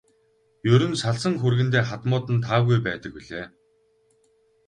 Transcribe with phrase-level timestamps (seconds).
[0.73, 3.45] Ер нь салсан хүргэндээ хадмууд нь таагүй байдаг билээ.